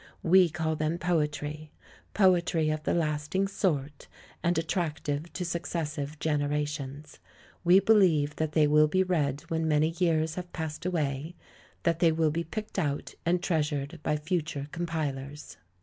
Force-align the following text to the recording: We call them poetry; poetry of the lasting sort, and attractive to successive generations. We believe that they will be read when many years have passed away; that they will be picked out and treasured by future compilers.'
We 0.23 0.49
call 0.49 0.75
them 0.75 0.97
poetry; 0.97 1.71
poetry 2.15 2.71
of 2.71 2.81
the 2.81 2.93
lasting 2.95 3.47
sort, 3.47 4.07
and 4.41 4.57
attractive 4.57 5.31
to 5.33 5.45
successive 5.45 6.17
generations. 6.17 7.19
We 7.63 7.79
believe 7.81 8.37
that 8.37 8.53
they 8.53 8.65
will 8.65 8.87
be 8.87 9.03
read 9.03 9.41
when 9.49 9.67
many 9.67 9.89
years 9.99 10.33
have 10.41 10.51
passed 10.53 10.87
away; 10.87 11.35
that 11.83 11.99
they 11.99 12.11
will 12.11 12.31
be 12.31 12.43
picked 12.43 12.79
out 12.79 13.13
and 13.27 13.43
treasured 13.43 13.99
by 14.01 14.17
future 14.17 14.69
compilers.' 14.71 15.57